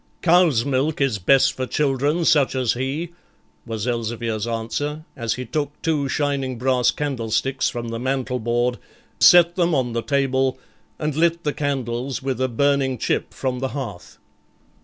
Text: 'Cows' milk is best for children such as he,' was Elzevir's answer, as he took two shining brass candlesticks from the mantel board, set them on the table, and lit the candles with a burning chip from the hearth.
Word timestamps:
'Cows' 0.23 0.65
milk 0.65 0.99
is 0.99 1.19
best 1.19 1.53
for 1.53 1.67
children 1.67 2.25
such 2.25 2.55
as 2.55 2.73
he,' 2.73 3.09
was 3.67 3.85
Elzevir's 3.85 4.47
answer, 4.47 5.05
as 5.15 5.35
he 5.35 5.45
took 5.45 5.79
two 5.83 6.09
shining 6.09 6.57
brass 6.57 6.89
candlesticks 6.89 7.69
from 7.69 7.89
the 7.89 7.99
mantel 7.99 8.39
board, 8.39 8.79
set 9.19 9.53
them 9.55 9.75
on 9.75 9.93
the 9.93 10.01
table, 10.01 10.57
and 10.97 11.15
lit 11.15 11.43
the 11.43 11.53
candles 11.53 12.23
with 12.23 12.41
a 12.41 12.47
burning 12.49 12.97
chip 12.97 13.31
from 13.31 13.59
the 13.59 13.67
hearth. 13.77 14.17